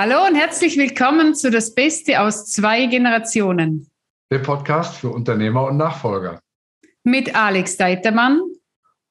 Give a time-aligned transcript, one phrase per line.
[0.00, 3.90] Hallo und herzlich willkommen zu Das Beste aus zwei Generationen.
[4.30, 6.40] Der Podcast für Unternehmer und Nachfolger.
[7.02, 8.40] Mit Alex Deitermann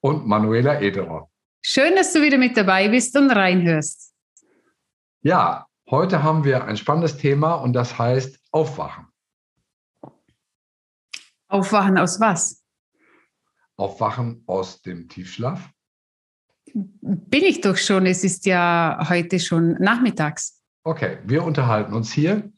[0.00, 1.28] und Manuela Ederer.
[1.60, 4.14] Schön, dass du wieder mit dabei bist und reinhörst.
[5.20, 9.08] Ja, heute haben wir ein spannendes Thema und das heißt Aufwachen.
[11.48, 12.64] Aufwachen aus was?
[13.76, 15.68] Aufwachen aus dem Tiefschlaf.
[16.72, 20.57] Bin ich doch schon, es ist ja heute schon nachmittags.
[20.84, 22.50] Okay, wir unterhalten uns hier,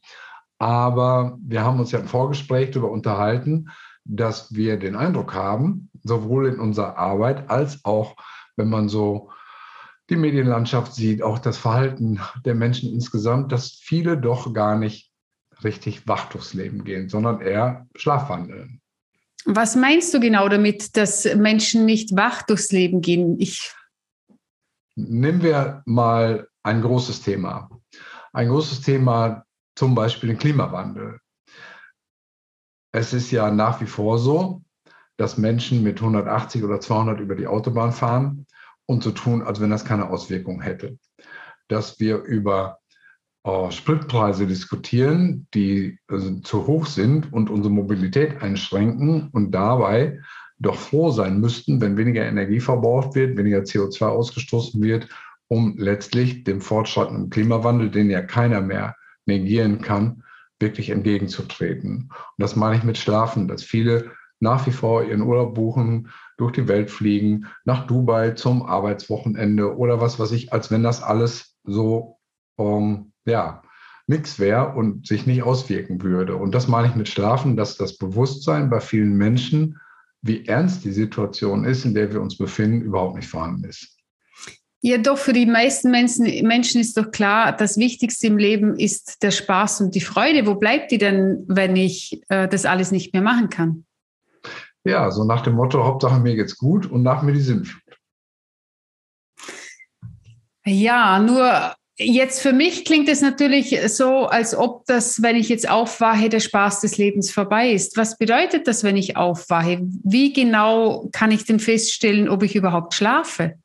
[0.59, 3.69] aber wir haben uns ja im Vorgespräch darüber unterhalten,
[4.05, 8.15] dass wir den Eindruck haben, sowohl in unserer Arbeit als auch,
[8.55, 9.31] wenn man so
[10.09, 15.11] die Medienlandschaft sieht, auch das Verhalten der Menschen insgesamt, dass viele doch gar nicht
[15.63, 18.81] richtig wach durchs Leben gehen, sondern eher schlafwandeln.
[19.45, 23.39] Was meinst du genau damit, dass Menschen nicht wach durchs Leben gehen?
[23.39, 23.73] Ich
[24.95, 27.69] Nehmen wir mal ein großes Thema
[28.33, 31.19] ein großes Thema, zum Beispiel den Klimawandel.
[32.93, 34.63] Es ist ja nach wie vor so,
[35.17, 38.45] dass Menschen mit 180 oder 200 über die Autobahn fahren
[38.85, 40.97] und so tun, als wenn das keine Auswirkung hätte.
[41.67, 42.79] Dass wir über
[43.43, 50.19] äh, Spritpreise diskutieren, die äh, zu hoch sind und unsere Mobilität einschränken und dabei
[50.59, 55.07] doch froh sein müssten, wenn weniger Energie verbraucht wird, weniger CO2 ausgestoßen wird
[55.51, 60.23] um letztlich dem fortschreitenden Klimawandel, den ja keiner mehr negieren kann,
[60.61, 62.09] wirklich entgegenzutreten.
[62.09, 66.07] Und das meine ich mit Schlafen, dass viele nach wie vor ihren Urlaub buchen,
[66.37, 71.03] durch die Welt fliegen, nach Dubai zum Arbeitswochenende oder was weiß ich, als wenn das
[71.03, 72.17] alles so,
[72.57, 73.61] ähm, ja,
[74.07, 76.37] nichts wäre und sich nicht auswirken würde.
[76.37, 79.77] Und das meine ich mit Schlafen, dass das Bewusstsein bei vielen Menschen,
[80.21, 84.00] wie ernst die Situation ist, in der wir uns befinden, überhaupt nicht vorhanden ist.
[84.83, 89.21] Ja, doch, für die meisten Menschen, Menschen ist doch klar, das Wichtigste im Leben ist
[89.21, 90.47] der Spaß und die Freude.
[90.47, 93.85] Wo bleibt die denn, wenn ich äh, das alles nicht mehr machen kann?
[94.83, 97.83] Ja, so nach dem Motto, Hauptsache mir geht's gut und nach mir die Sinnflut.
[100.65, 105.69] Ja, nur jetzt für mich klingt es natürlich so, als ob das, wenn ich jetzt
[105.69, 107.97] aufwache, der Spaß des Lebens vorbei ist.
[107.97, 109.81] Was bedeutet das, wenn ich aufwache?
[110.03, 113.55] Wie genau kann ich denn feststellen, ob ich überhaupt schlafe?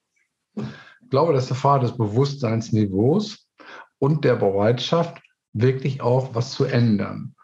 [1.07, 3.47] Ich glaube, das ist der Frage des Bewusstseinsniveaus
[4.01, 5.23] und der Bereitschaft,
[5.53, 7.36] wirklich auch was zu ändern.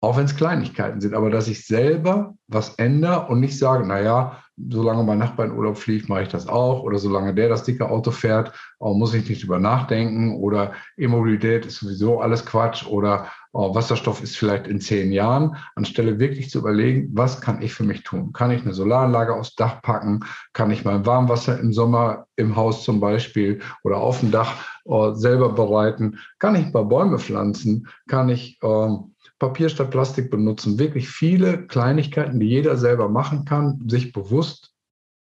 [0.00, 4.42] Auch wenn es Kleinigkeiten sind, aber dass ich selber was ändere und nicht sage, naja,
[4.70, 6.82] solange mein Nachbar in Urlaub fliegt, mache ich das auch.
[6.82, 10.36] Oder solange der das dicke Auto fährt, muss ich nicht drüber nachdenken.
[10.36, 12.86] Oder E-Mobilität ist sowieso alles Quatsch.
[12.86, 15.56] Oder oh, Wasserstoff ist vielleicht in zehn Jahren.
[15.76, 18.32] Anstelle wirklich zu überlegen, was kann ich für mich tun?
[18.32, 20.20] Kann ich eine Solaranlage aufs Dach packen?
[20.52, 24.54] Kann ich mein Warmwasser im Sommer im Haus zum Beispiel oder auf dem Dach
[24.84, 26.18] oh, selber bereiten?
[26.38, 27.88] Kann ich ein paar Bäume pflanzen?
[28.08, 28.58] Kann ich...
[28.62, 30.78] Ähm, Papier statt Plastik benutzen.
[30.78, 34.74] Wirklich viele Kleinigkeiten, die jeder selber machen kann, sich bewusst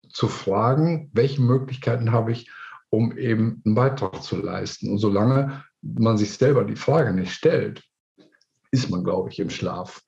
[0.08, 2.50] zu fragen, welche Möglichkeiten habe ich,
[2.90, 4.90] um eben einen Beitrag zu leisten.
[4.90, 7.84] Und solange man sich selber die Frage nicht stellt,
[8.72, 10.02] ist man, glaube ich, im Schlaf.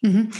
[0.00, 0.30] Mhm.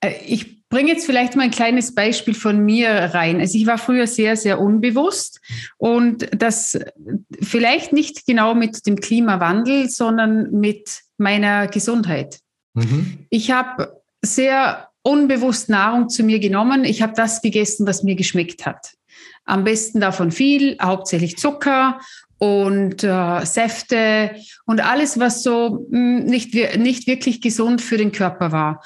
[0.00, 3.40] Äh, ich bringe jetzt vielleicht mal ein kleines Beispiel von mir rein.
[3.40, 5.38] Also ich war früher sehr, sehr unbewusst
[5.76, 6.78] und das
[7.42, 12.40] vielleicht nicht genau mit dem Klimawandel, sondern mit meiner Gesundheit.
[12.72, 13.26] Mhm.
[13.28, 16.84] Ich habe sehr unbewusst Nahrung zu mir genommen.
[16.84, 18.94] Ich habe das gegessen, was mir geschmeckt hat.
[19.44, 22.00] Am besten davon viel, hauptsächlich Zucker
[22.38, 28.10] und äh, Säfte und alles, was so mh, hm, nicht, nicht wirklich gesund für den
[28.10, 28.80] Körper war.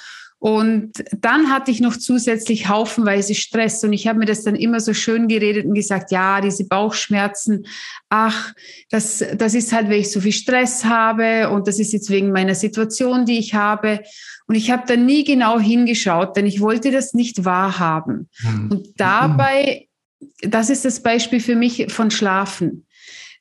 [0.47, 4.79] Und dann hatte ich noch zusätzlich haufenweise Stress und ich habe mir das dann immer
[4.79, 7.67] so schön geredet und gesagt, ja, diese Bauchschmerzen,
[8.11, 8.55] ach,
[8.89, 12.31] das, das ist halt, weil ich so viel Stress habe und das ist jetzt wegen
[12.31, 14.05] meiner Situation, die ich habe.
[14.47, 18.29] Und ich habe dann nie genau hingeschaut, denn ich wollte das nicht wahrhaben.
[18.39, 18.71] Mhm.
[18.71, 19.89] Und dabei,
[20.43, 22.86] das ist das Beispiel für mich von Schlafen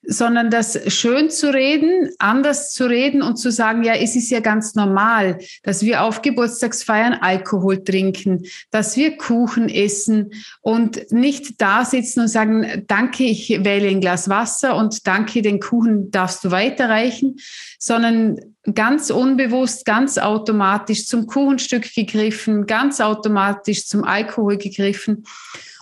[0.08, 4.40] sondern das schön zu reden, anders zu reden und zu sagen, ja, es ist ja
[4.40, 10.32] ganz normal, dass wir auf Geburtstagsfeiern Alkohol trinken, dass wir Kuchen essen
[10.62, 15.60] und nicht da sitzen und sagen, danke, ich wähle ein Glas Wasser und danke, den
[15.60, 17.38] Kuchen darfst du weiterreichen,
[17.80, 18.40] sondern
[18.74, 25.24] ganz unbewusst, ganz automatisch zum Kuchenstück gegriffen, ganz automatisch zum Alkohol gegriffen.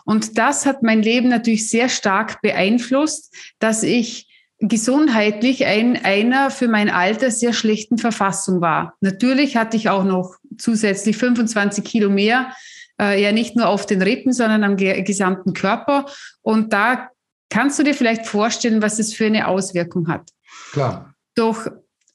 [0.06, 4.28] Und das hat mein Leben natürlich sehr stark beeinflusst, dass ich
[4.60, 8.96] gesundheitlich ein, einer für mein Alter sehr schlechten Verfassung war.
[9.02, 12.54] Natürlich hatte ich auch noch zusätzlich 25 Kilo mehr,
[13.00, 16.06] äh, ja nicht nur auf den Rippen, sondern am gesamten Körper.
[16.42, 17.10] Und da
[17.50, 20.30] kannst du dir vielleicht vorstellen, was es für eine Auswirkung hat.
[20.72, 21.14] Klar.
[21.36, 21.68] Doch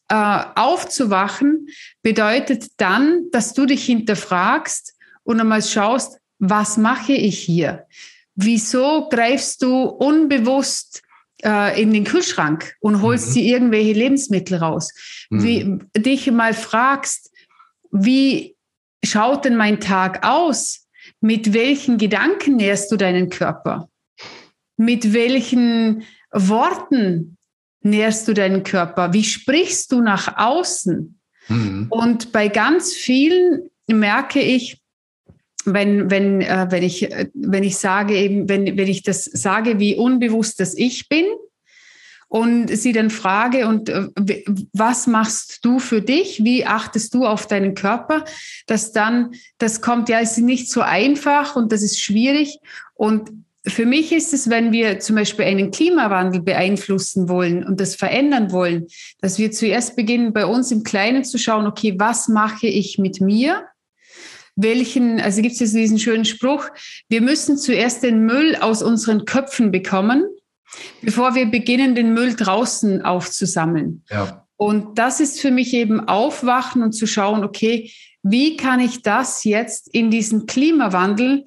[0.09, 1.69] äh, aufzuwachen
[2.03, 7.87] bedeutet dann, dass du dich hinterfragst und einmal schaust, was mache ich hier?
[8.35, 11.03] Wieso greifst du unbewusst
[11.43, 13.35] äh, in den Kühlschrank und holst mhm.
[13.35, 14.93] dir irgendwelche Lebensmittel raus?
[15.31, 15.43] Mhm.
[15.43, 17.33] Wie dich mal fragst,
[17.91, 18.57] wie
[19.05, 20.87] schaut denn mein Tag aus?
[21.21, 23.89] Mit welchen Gedanken nährst du deinen Körper?
[24.77, 27.39] Mit welchen Worten
[27.81, 29.13] nährst du deinen Körper?
[29.13, 31.19] Wie sprichst du nach außen?
[31.49, 31.87] Mhm.
[31.91, 34.78] Und bei ganz vielen merke ich,
[35.75, 39.79] wenn, wenn, äh, wenn, ich, äh, wenn ich sage, eben, wenn, wenn ich das sage,
[39.79, 41.25] wie unbewusst das ich bin,
[42.29, 44.09] und sie dann frage, und äh,
[44.75, 46.45] was machst du für dich?
[46.45, 48.25] Wie achtest du auf deinen Körper?
[48.67, 52.59] Dass dann, das kommt, ja, ist nicht so einfach und das ist schwierig.
[52.95, 53.31] Und
[53.67, 58.53] für mich ist es, wenn wir zum Beispiel einen Klimawandel beeinflussen wollen und das verändern
[58.53, 58.87] wollen,
[59.21, 63.23] dass wir zuerst beginnen, bei uns im Kleinen zu schauen, okay, was mache ich mit
[63.23, 63.65] mir?
[64.61, 66.69] Welchen, also gibt es diesen schönen Spruch,
[67.09, 70.25] wir müssen zuerst den Müll aus unseren Köpfen bekommen,
[71.01, 74.03] bevor wir beginnen, den Müll draußen aufzusammeln.
[74.11, 74.47] Ja.
[74.57, 77.93] Und das ist für mich eben aufwachen und zu schauen, okay,
[78.25, 81.45] wie kann ich das jetzt in diesen Klimawandel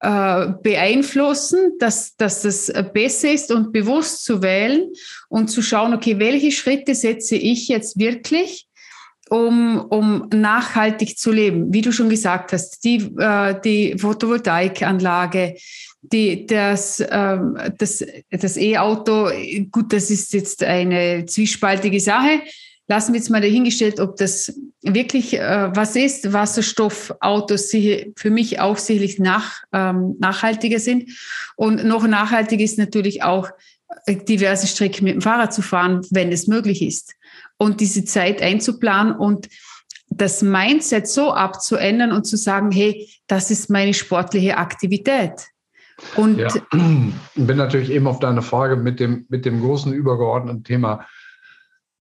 [0.00, 4.90] äh, beeinflussen, dass, dass das besser ist und bewusst zu wählen
[5.28, 8.66] und zu schauen, okay, welche Schritte setze ich jetzt wirklich,
[9.30, 11.72] um, um nachhaltig zu leben.
[11.72, 15.54] Wie du schon gesagt hast, die, äh, die Photovoltaikanlage,
[16.02, 19.30] die, das, ähm, das, das E-Auto,
[19.70, 22.40] gut, das ist jetzt eine zwiespaltige Sache.
[22.88, 26.32] Lassen wir jetzt mal dahingestellt, ob das wirklich äh, was ist.
[26.32, 31.08] Wasserstoffautos für mich auch sicherlich nach, ähm, nachhaltiger sind.
[31.54, 33.48] Und noch nachhaltiger ist natürlich auch,
[34.06, 37.14] äh, diverse Strecken mit dem Fahrrad zu fahren, wenn es möglich ist
[37.60, 39.48] und diese Zeit einzuplanen und
[40.08, 45.46] das Mindset so abzuändern und zu sagen, hey, das ist meine sportliche Aktivität.
[46.16, 46.48] Und ja.
[46.48, 46.62] ich
[47.34, 51.06] bin natürlich eben auf deine Frage mit dem, mit dem großen übergeordneten Thema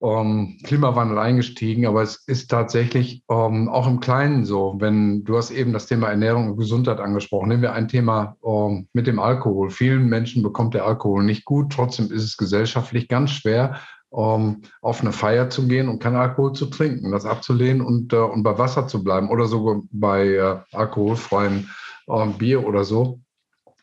[0.01, 4.77] ähm, Klimawandel eingestiegen, aber es ist tatsächlich ähm, auch im Kleinen so.
[4.79, 8.87] Wenn du hast eben das Thema Ernährung und Gesundheit angesprochen, nehmen wir ein Thema ähm,
[8.93, 9.71] mit dem Alkohol.
[9.71, 13.81] Vielen Menschen bekommt der Alkohol nicht gut, trotzdem ist es gesellschaftlich ganz schwer,
[14.11, 18.17] um auf eine Feier zu gehen und keinen Alkohol zu trinken, das abzulehnen und, äh,
[18.17, 21.69] und bei Wasser zu bleiben oder sogar bei äh, alkoholfreiem
[22.09, 23.21] äh, Bier oder so.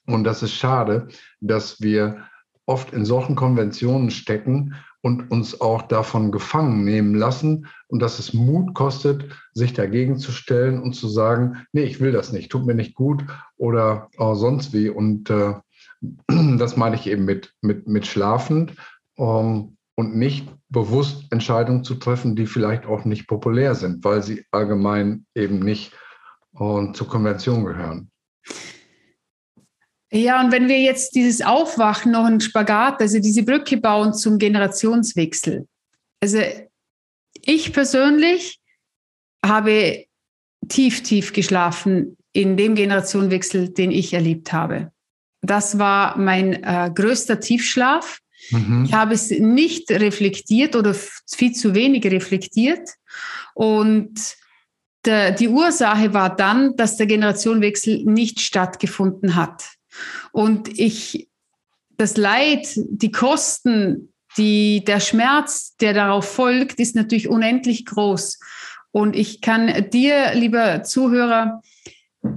[0.06, 1.08] Und das ist schade,
[1.42, 2.26] dass wir
[2.66, 8.34] oft in solchen Konventionen stecken und uns auch davon gefangen nehmen lassen und dass es
[8.34, 12.66] Mut kostet, sich dagegen zu stellen und zu sagen, nee, ich will das nicht, tut
[12.66, 13.24] mir nicht gut
[13.56, 14.90] oder äh, sonst wie.
[14.90, 15.54] Und äh,
[16.58, 18.74] das meine ich eben mit, mit, mit schlafend.
[19.18, 24.46] Ähm, und nicht bewusst Entscheidungen zu treffen, die vielleicht auch nicht populär sind, weil sie
[24.52, 25.92] allgemein eben nicht
[26.60, 28.12] äh, zur Konvention gehören.
[30.12, 34.38] Ja, und wenn wir jetzt dieses Aufwachen noch einen Spagat, also diese Brücke bauen zum
[34.38, 35.68] Generationswechsel.
[36.22, 36.40] Also
[37.44, 38.60] ich persönlich
[39.44, 40.06] habe
[40.69, 44.92] tief, tief geschlafen in dem Generationenwechsel, den ich erlebt habe.
[45.42, 48.19] Das war mein äh, größter Tiefschlaf.
[48.52, 48.86] Mhm.
[48.86, 52.90] Ich habe es nicht reflektiert oder viel zu wenig reflektiert.
[53.54, 54.36] Und
[55.06, 59.64] der, die Ursache war dann, dass der Generationenwechsel nicht stattgefunden hat.
[60.32, 61.30] Und ich,
[61.98, 68.40] das Leid, die Kosten, die, der Schmerz, der darauf folgt, ist natürlich unendlich groß.
[68.92, 71.62] Und ich kann dir, lieber Zuhörer,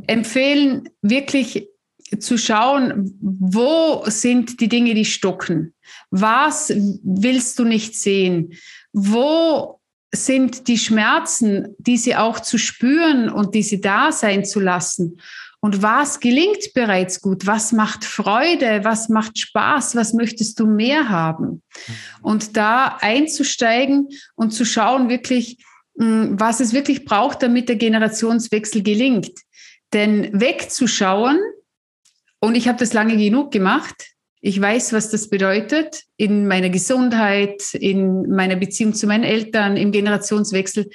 [0.07, 1.69] empfehlen, wirklich
[2.19, 5.75] zu schauen, wo sind die Dinge, die stocken?
[6.11, 8.55] Was willst du nicht sehen?
[8.93, 9.81] Wo
[10.13, 15.21] sind die Schmerzen, diese auch zu spüren und diese da sein zu lassen?
[15.61, 17.47] Und was gelingt bereits gut?
[17.47, 18.81] Was macht Freude?
[18.83, 19.95] Was macht Spaß?
[19.95, 21.63] Was möchtest du mehr haben?
[22.23, 25.59] Und da einzusteigen und zu schauen wirklich,
[25.99, 29.33] hm, was es wirklich braucht, damit der Generationswechsel gelingt.
[29.93, 31.39] Denn wegzuschauen,
[32.41, 34.15] und ich habe das lange genug gemacht.
[34.41, 39.93] Ich weiß, was das bedeutet in meiner Gesundheit, in meiner Beziehung zu meinen Eltern, im
[39.93, 40.89] Generationswechsel.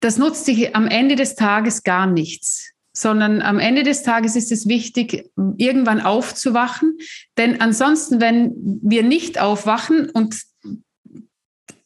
[0.00, 4.52] Das nutzt sich am Ende des Tages gar nichts, sondern am Ende des Tages ist
[4.52, 6.98] es wichtig, irgendwann aufzuwachen.
[7.38, 8.52] Denn ansonsten, wenn
[8.82, 10.36] wir nicht aufwachen, und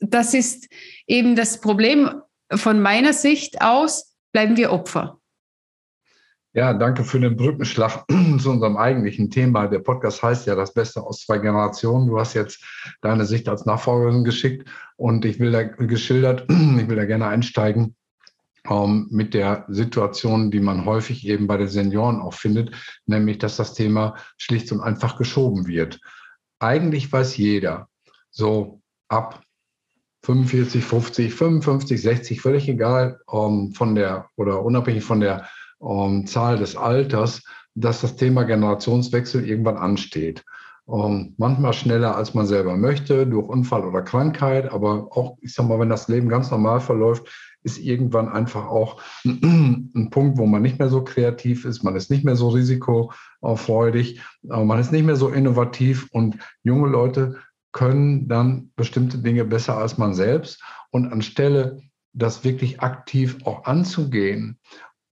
[0.00, 0.68] das ist
[1.06, 5.21] eben das Problem von meiner Sicht aus, bleiben wir Opfer.
[6.56, 8.06] Ja, danke für den Brückenschlag
[8.38, 9.66] zu unserem eigentlichen Thema.
[9.66, 12.06] Der Podcast heißt ja das Beste aus zwei Generationen.
[12.06, 12.64] Du hast jetzt
[13.02, 17.94] deine Sicht als Nachfolgerin geschickt und ich will da geschildert, ich will da gerne einsteigen
[18.70, 22.70] ähm, mit der Situation, die man häufig eben bei den Senioren auch findet,
[23.04, 26.00] nämlich dass das Thema schlicht und einfach geschoben wird.
[26.58, 27.90] Eigentlich weiß jeder,
[28.30, 29.42] so ab
[30.22, 35.46] 45, 50, 55, 60, völlig egal ähm, von der oder unabhängig von der
[35.83, 37.42] ähm, Zahl des Alters,
[37.75, 40.45] dass das Thema Generationswechsel irgendwann ansteht.
[40.88, 45.66] Ähm, manchmal schneller, als man selber möchte, durch Unfall oder Krankheit, aber auch, ich sag
[45.66, 47.28] mal, wenn das Leben ganz normal verläuft,
[47.64, 52.11] ist irgendwann einfach auch ein Punkt, wo man nicht mehr so kreativ ist, man ist
[52.11, 57.37] nicht mehr so risikofreudig, man ist nicht mehr so innovativ und junge Leute
[57.73, 60.62] können dann bestimmte Dinge besser als man selbst.
[60.92, 61.83] Und anstelle
[62.14, 64.59] das wirklich aktiv auch anzugehen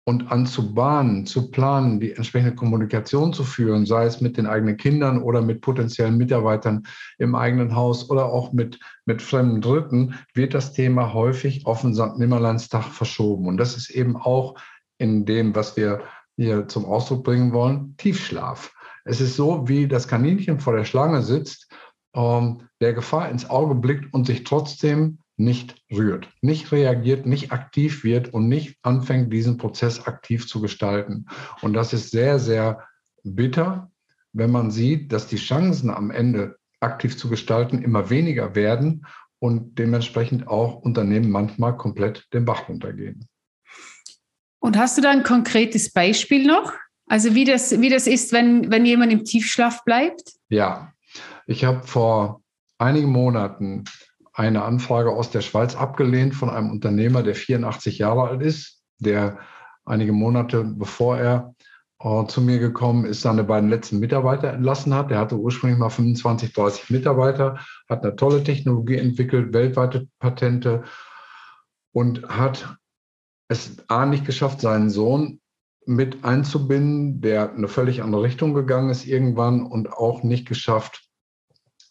[0.06, 5.23] und anzubahnen, zu planen, die entsprechende Kommunikation zu führen, sei es mit den eigenen Kindern
[5.23, 6.87] oder mit potenziellen Mitarbeitern
[7.18, 11.94] im eigenen Haus oder auch mit, mit fremden Dritten, wird das Thema häufig auf den
[11.94, 12.18] St.
[12.18, 13.49] Nimmerleinstag verschoben.
[13.49, 14.56] Und das ist eben auch
[14.99, 16.02] in dem, was wir
[16.37, 18.75] hier zum Ausdruck bringen wollen, Tiefschlaf.
[19.04, 21.70] Es ist so, wie das Kaninchen vor der Schlange sitzt,
[22.14, 28.04] ähm, der Gefahr ins Auge blickt und sich trotzdem nicht rührt, nicht reagiert, nicht aktiv
[28.04, 31.26] wird und nicht anfängt, diesen Prozess aktiv zu gestalten.
[31.60, 32.86] Und das ist sehr, sehr
[33.24, 33.90] bitter,
[34.32, 39.06] wenn man sieht, dass die Chancen am Ende aktiv zu gestalten immer weniger werden
[39.38, 43.28] und dementsprechend auch Unternehmen manchmal komplett den Bach runtergehen.
[44.60, 46.72] Und hast du da ein konkretes Beispiel noch?
[47.06, 50.22] Also wie das, wie das ist, wenn, wenn jemand im Tiefschlaf bleibt?
[50.48, 50.92] Ja,
[51.46, 52.42] ich habe vor
[52.78, 53.84] einigen Monaten
[54.34, 59.38] eine Anfrage aus der Schweiz abgelehnt von einem Unternehmer, der 84 Jahre alt ist, der
[59.84, 61.54] einige Monate bevor er
[62.00, 65.10] äh, zu mir gekommen ist, seine beiden letzten Mitarbeiter entlassen hat.
[65.10, 70.82] Der hatte ursprünglich mal 25, 30 Mitarbeiter, hat eine tolle Technologie entwickelt, weltweite Patente
[71.92, 72.76] und hat
[73.48, 75.40] es A nicht geschafft, seinen Sohn
[75.86, 81.08] mit einzubinden, der eine völlig andere Richtung gegangen ist irgendwann und auch nicht geschafft,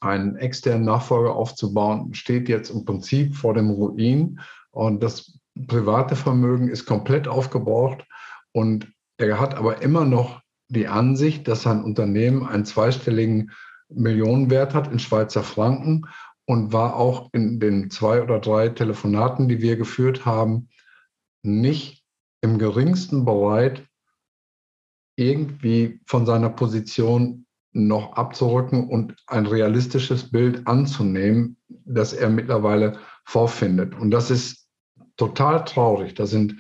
[0.04, 4.40] einen externen Nachfolger aufzubauen, steht jetzt im Prinzip vor dem Ruin.
[4.72, 8.06] Und das private Vermögen ist komplett aufgebraucht.
[8.52, 13.52] Und er hat aber immer noch die Ansicht, dass sein Unternehmen einen zweistelligen
[13.90, 16.08] Millionenwert hat in Schweizer Franken
[16.46, 20.70] und war auch in den zwei oder drei Telefonaten, die wir geführt haben,
[21.44, 22.04] nicht
[22.42, 23.86] im geringsten bereit,
[25.16, 27.43] irgendwie von seiner Position
[27.74, 33.96] noch abzurücken und ein realistisches Bild anzunehmen, das er mittlerweile vorfindet.
[33.96, 34.68] Und das ist
[35.18, 36.14] total traurig.
[36.14, 36.56] Da sind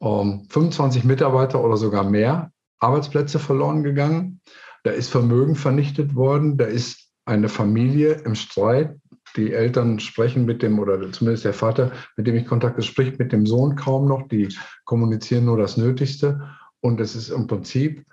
[0.00, 4.40] ähm, 25 Mitarbeiter oder sogar mehr Arbeitsplätze verloren gegangen.
[4.82, 6.56] Da ist Vermögen vernichtet worden.
[6.56, 8.96] Da ist eine Familie im Streit.
[9.36, 13.18] Die Eltern sprechen mit dem, oder zumindest der Vater, mit dem ich Kontakt habe, spricht
[13.20, 14.26] mit dem Sohn kaum noch.
[14.26, 14.48] Die
[14.84, 16.48] kommunizieren nur das Nötigste.
[16.80, 18.04] Und es ist im Prinzip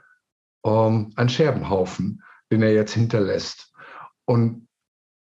[0.63, 3.73] ähm, ein Scherbenhaufen den er jetzt hinterlässt.
[4.25, 4.67] Und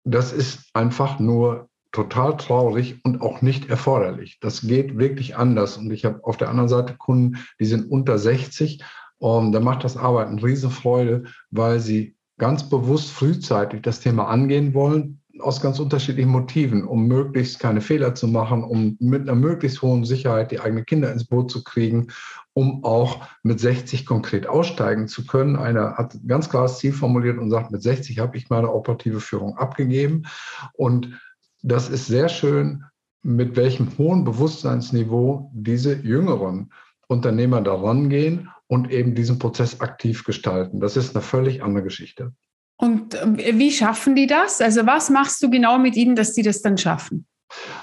[0.04, 4.38] das ist einfach nur total traurig und auch nicht erforderlich.
[4.40, 5.76] Das geht wirklich anders.
[5.76, 8.82] Und ich habe auf der anderen Seite Kunden, die sind unter 60.
[9.18, 15.22] Und da macht das Arbeiten Riesenfreude, weil sie ganz bewusst frühzeitig das Thema angehen wollen,
[15.40, 20.04] aus ganz unterschiedlichen Motiven, um möglichst keine Fehler zu machen, um mit einer möglichst hohen
[20.04, 22.08] Sicherheit die eigenen Kinder ins Boot zu kriegen,
[22.52, 25.56] um auch mit 60 konkret aussteigen zu können.
[25.56, 29.20] Einer hat ein ganz klares Ziel formuliert und sagt, mit 60 habe ich meine operative
[29.20, 30.24] Führung abgegeben.
[30.72, 31.20] Und
[31.62, 32.84] das ist sehr schön,
[33.22, 36.70] mit welchem hohen Bewusstseinsniveau diese jüngeren
[37.08, 40.80] Unternehmer da rangehen und eben diesen Prozess aktiv gestalten.
[40.80, 42.32] Das ist eine völlig andere Geschichte.
[42.76, 44.60] Und äh, wie schaffen die das?
[44.60, 47.26] Also was machst du genau mit ihnen, dass die das dann schaffen?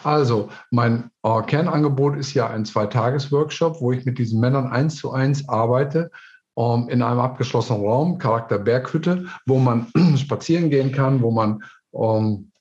[0.04, 5.12] Also, mein äh, Kernangebot ist ja ein Zweitages-Workshop, wo ich mit diesen Männern eins zu
[5.12, 6.12] eins arbeite,
[6.58, 12.52] ähm, in einem abgeschlossenen Raum, Charakter Berghütte, wo man spazieren gehen kann, wo man ähm,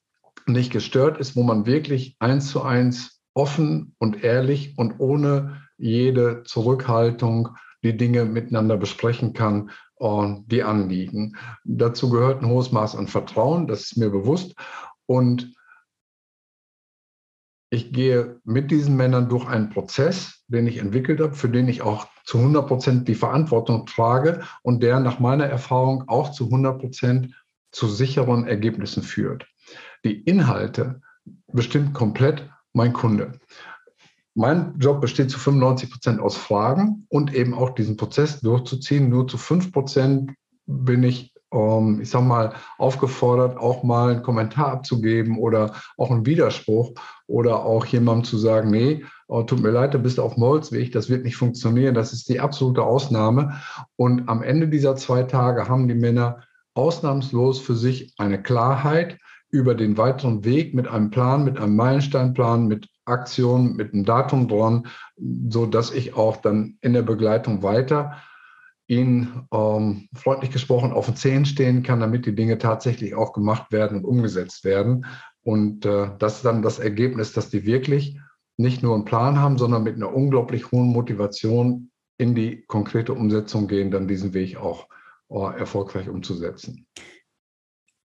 [0.47, 6.43] nicht gestört ist, wo man wirklich eins zu eins offen und ehrlich und ohne jede
[6.45, 7.51] Zurückhaltung
[7.83, 11.37] die Dinge miteinander besprechen kann und die Anliegen.
[11.65, 14.55] Dazu gehört ein hohes Maß an Vertrauen, das ist mir bewusst.
[15.05, 15.55] Und
[17.69, 21.83] ich gehe mit diesen Männern durch einen Prozess, den ich entwickelt habe, für den ich
[21.83, 26.81] auch zu 100 Prozent die Verantwortung trage und der nach meiner Erfahrung auch zu 100
[26.81, 27.35] Prozent
[27.71, 29.47] zu sicheren Ergebnissen führt.
[30.05, 31.03] Die Inhalte
[31.53, 33.39] bestimmt komplett mein Kunde.
[34.35, 39.09] Mein Job besteht zu 95 Prozent aus Fragen und eben auch diesen Prozess durchzuziehen.
[39.09, 40.33] Nur zu 5 Prozent
[40.67, 46.27] bin ich, ähm, ich sag mal, aufgefordert, auch mal einen Kommentar abzugeben oder auch einen
[46.27, 46.93] Widerspruch
[47.27, 51.09] oder auch jemandem zu sagen, nee, oh, tut mir leid, du bist auf Molzweg, das
[51.09, 51.95] wird nicht funktionieren.
[51.95, 53.61] Das ist die absolute Ausnahme.
[53.97, 56.45] Und am Ende dieser zwei Tage haben die Männer
[56.75, 59.19] ausnahmslos für sich eine Klarheit
[59.51, 64.49] über den weiteren Weg mit einem Plan, mit einem Meilensteinplan, mit Aktion, mit einem Datum
[64.49, 64.87] dran,
[65.49, 68.17] so dass ich auch dann in der Begleitung weiter
[68.87, 73.71] Ihnen ähm, freundlich gesprochen auf den Zehen stehen kann, damit die Dinge tatsächlich auch gemacht
[73.71, 75.07] werden und umgesetzt werden.
[75.43, 78.19] Und äh, das ist dann das Ergebnis, dass die wirklich
[78.57, 83.69] nicht nur einen Plan haben, sondern mit einer unglaublich hohen Motivation in die konkrete Umsetzung
[83.69, 84.89] gehen, dann diesen Weg auch
[85.31, 86.87] äh, erfolgreich umzusetzen.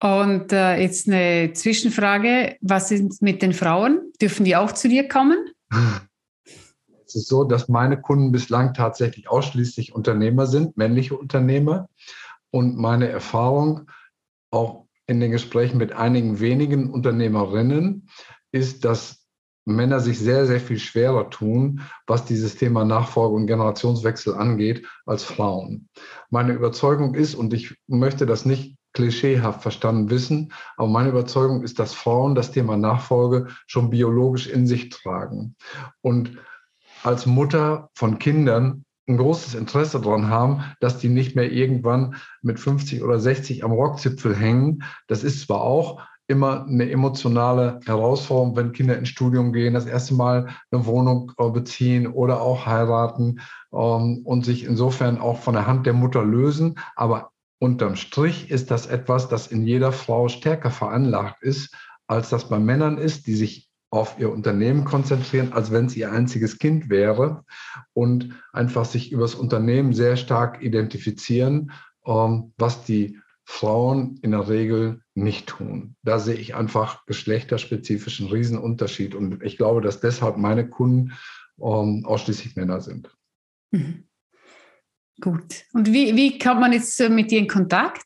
[0.01, 2.57] Und äh, jetzt eine Zwischenfrage.
[2.61, 4.13] Was ist mit den Frauen?
[4.21, 5.39] Dürfen die auch zu dir kommen?
[7.07, 11.89] Es ist so, dass meine Kunden bislang tatsächlich ausschließlich Unternehmer sind, männliche Unternehmer.
[12.51, 13.91] Und meine Erfahrung
[14.51, 18.09] auch in den Gesprächen mit einigen wenigen Unternehmerinnen
[18.53, 19.25] ist, dass
[19.65, 25.25] Männer sich sehr, sehr viel schwerer tun, was dieses Thema Nachfolge und Generationswechsel angeht, als
[25.25, 25.89] Frauen.
[26.31, 30.53] Meine Überzeugung ist, und ich möchte das nicht klischeehaft verstanden wissen.
[30.77, 35.57] Aber meine Überzeugung ist, dass Frauen das Thema Nachfolge schon biologisch in sich tragen.
[36.01, 36.39] Und
[37.03, 42.59] als Mutter von Kindern ein großes Interesse daran haben, dass die nicht mehr irgendwann mit
[42.59, 44.83] 50 oder 60 am Rockzipfel hängen.
[45.09, 50.15] Das ist zwar auch immer eine emotionale Herausforderung, wenn Kinder ins Studium gehen, das erste
[50.15, 53.41] Mal eine Wohnung äh, beziehen oder auch heiraten
[53.73, 56.77] ähm, und sich insofern auch von der Hand der Mutter lösen.
[56.97, 61.75] Aber Unterm Strich ist das etwas, das in jeder Frau stärker veranlagt ist,
[62.07, 66.11] als das bei Männern ist, die sich auf ihr Unternehmen konzentrieren, als wenn es ihr
[66.11, 67.45] einziges Kind wäre
[67.93, 71.71] und einfach sich über das Unternehmen sehr stark identifizieren,
[72.05, 75.97] ähm, was die Frauen in der Regel nicht tun.
[76.03, 81.13] Da sehe ich einfach geschlechterspezifischen Riesenunterschied und ich glaube, dass deshalb meine Kunden
[81.59, 83.15] ähm, ausschließlich Männer sind.
[83.71, 84.09] Mhm.
[85.21, 85.65] Gut.
[85.73, 88.03] Und wie, wie kommt man jetzt mit dir in Kontakt?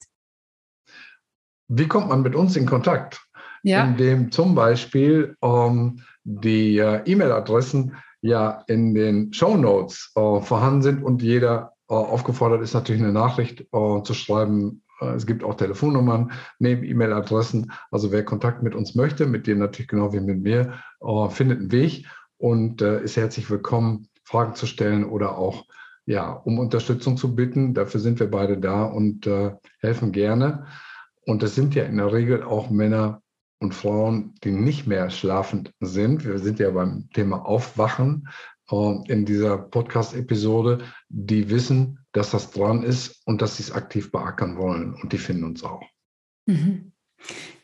[1.68, 3.20] Wie kommt man mit uns in Kontakt?
[3.62, 3.84] Ja.
[3.84, 11.02] Indem zum Beispiel ähm, die äh, E-Mail-Adressen ja in den Show Notes äh, vorhanden sind
[11.02, 14.82] und jeder äh, aufgefordert ist, natürlich eine Nachricht äh, zu schreiben.
[15.00, 17.72] Äh, es gibt auch Telefonnummern neben E-Mail-Adressen.
[17.90, 21.60] Also wer Kontakt mit uns möchte, mit dem natürlich genau wie mit mir, äh, findet
[21.60, 25.64] einen Weg und ist herzlich willkommen, Fragen zu stellen oder auch
[26.08, 27.74] ja, um Unterstützung zu bitten.
[27.74, 30.66] Dafür sind wir beide da und äh, helfen gerne.
[31.26, 33.20] Und das sind ja in der Regel auch Männer
[33.60, 36.24] und Frauen, die nicht mehr schlafend sind.
[36.24, 38.26] Wir sind ja beim Thema Aufwachen
[38.70, 40.78] äh, in dieser Podcast-Episode,
[41.10, 44.94] die wissen, dass das dran ist und dass sie es aktiv beackern wollen.
[44.94, 45.82] Und die finden uns auch.
[46.46, 46.92] Mhm.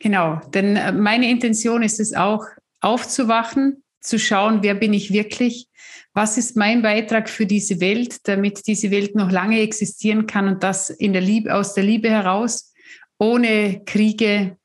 [0.00, 2.44] Genau, denn äh, meine Intention ist es auch,
[2.82, 5.68] aufzuwachen, zu schauen, wer bin ich wirklich,
[6.12, 10.62] was ist mein Beitrag für diese Welt, damit diese Welt noch lange existieren kann und
[10.62, 12.72] das in der Liebe, aus der Liebe heraus,
[13.18, 14.56] ohne Kriege,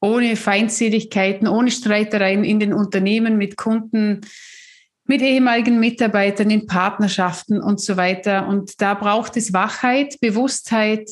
[0.00, 4.20] ohne Feindseligkeiten, ohne Streitereien in den Unternehmen mit Kunden,
[5.04, 8.46] mit ehemaligen Mitarbeitern in Partnerschaften und so weiter.
[8.46, 11.10] Und da braucht es Wachheit, Bewusstheit,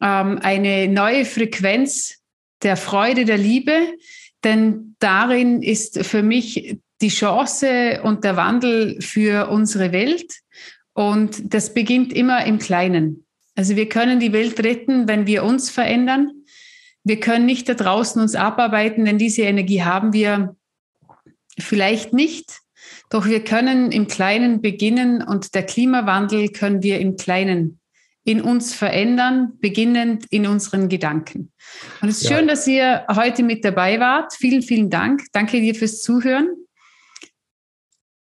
[0.00, 2.18] ähm, eine neue Frequenz
[2.62, 3.94] der Freude, der Liebe,
[4.44, 10.32] denn darin ist für mich die Chance und der Wandel für unsere Welt.
[10.92, 13.26] Und das beginnt immer im Kleinen.
[13.56, 16.30] Also wir können die Welt retten, wenn wir uns verändern.
[17.04, 20.56] Wir können nicht da draußen uns abarbeiten, denn diese Energie haben wir
[21.58, 22.60] vielleicht nicht.
[23.10, 27.80] Doch wir können im Kleinen beginnen und der Klimawandel können wir im Kleinen
[28.24, 31.52] in uns verändern, beginnend in unseren Gedanken.
[32.00, 32.38] Und es ist ja.
[32.38, 34.32] schön, dass ihr heute mit dabei wart.
[34.32, 35.22] Vielen, vielen Dank.
[35.32, 36.48] Danke dir fürs Zuhören.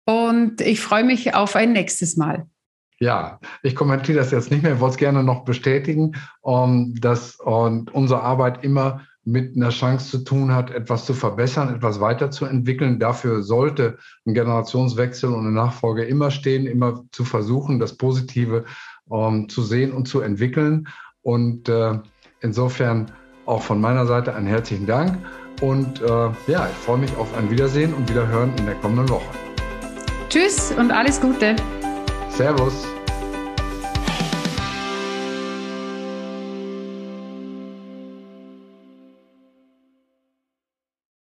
[0.05, 2.47] Und ich freue mich auf ein nächstes Mal.
[2.99, 4.75] Ja, ich kommentiere das jetzt nicht mehr.
[4.75, 10.09] Ich wollte es gerne noch bestätigen, um, dass um, unsere Arbeit immer mit einer Chance
[10.09, 12.99] zu tun hat, etwas zu verbessern, etwas weiterzuentwickeln.
[12.99, 18.65] Dafür sollte ein Generationswechsel und eine Nachfolge immer stehen, immer zu versuchen, das Positive
[19.05, 20.87] um, zu sehen und zu entwickeln.
[21.23, 21.99] Und äh,
[22.41, 23.11] insofern
[23.45, 25.17] auch von meiner Seite einen herzlichen Dank.
[25.61, 29.50] Und äh, ja, ich freue mich auf ein Wiedersehen und Wiederhören in der kommenden Woche.
[30.31, 31.57] Tschüss und alles Gute.
[32.29, 32.87] Servus.